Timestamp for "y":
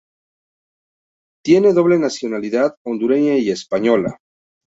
3.37-3.51